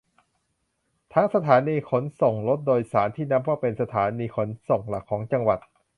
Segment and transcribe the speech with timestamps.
[1.13, 5.59] ทั้งสถานีขนส่งรถโดยสารที่นับว่าเป็นสถานีขนส่งหลักของจังหวัด